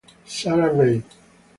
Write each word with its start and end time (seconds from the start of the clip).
Sarah 0.25 0.73
Reid 0.73 1.05